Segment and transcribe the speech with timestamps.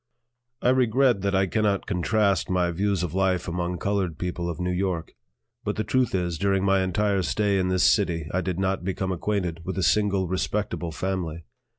[0.63, 4.71] I regret that I cannot contrast my views of life among colored people of New
[4.71, 5.13] York;
[5.63, 9.11] but the truth is, during my entire stay in this city I did not become
[9.11, 11.45] acquainted with a single respectable family.